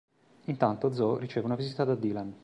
Intanto 0.45 0.91
Zoe 0.91 1.19
riceve 1.19 1.45
una 1.45 1.53
visita 1.55 1.83
da 1.83 1.93
Dylan. 1.93 2.35